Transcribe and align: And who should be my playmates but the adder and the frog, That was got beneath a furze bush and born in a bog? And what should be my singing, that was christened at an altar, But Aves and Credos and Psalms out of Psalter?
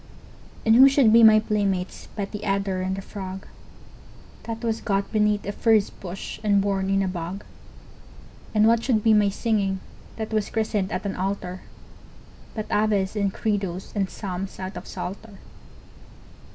And 0.65 0.75
who 0.75 0.89
should 0.89 1.13
be 1.13 1.21
my 1.21 1.39
playmates 1.39 2.07
but 2.15 2.31
the 2.31 2.43
adder 2.43 2.81
and 2.81 2.95
the 2.95 3.03
frog, 3.03 3.45
That 4.45 4.63
was 4.63 4.81
got 4.81 5.11
beneath 5.11 5.45
a 5.45 5.51
furze 5.51 5.91
bush 5.91 6.39
and 6.43 6.59
born 6.59 6.89
in 6.89 7.03
a 7.03 7.07
bog? 7.07 7.43
And 8.55 8.65
what 8.67 8.83
should 8.83 9.03
be 9.03 9.13
my 9.13 9.29
singing, 9.29 9.79
that 10.15 10.33
was 10.33 10.49
christened 10.49 10.91
at 10.91 11.05
an 11.05 11.15
altar, 11.15 11.61
But 12.55 12.65
Aves 12.71 13.15
and 13.15 13.31
Credos 13.31 13.93
and 13.95 14.09
Psalms 14.09 14.59
out 14.59 14.75
of 14.75 14.87
Psalter? 14.87 15.37